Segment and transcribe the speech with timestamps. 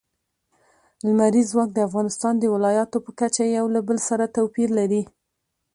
[1.05, 5.03] لمریز ځواک د افغانستان د ولایاتو په کچه یو له بل سره توپیر لري.